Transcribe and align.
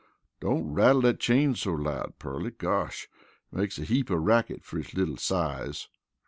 Don't 0.39 0.65
rattle 0.73 1.01
dat 1.01 1.19
chain 1.19 1.53
so 1.53 1.73
loud, 1.73 2.13
Pearly! 2.17 2.49
Gosh! 2.49 3.07
It 3.53 3.55
makes 3.55 3.77
a 3.77 3.83
heap 3.83 4.09
of 4.09 4.23
racket 4.23 4.65
fer 4.65 4.79
its 4.79 4.95
little 4.95 5.17
size." 5.17 5.89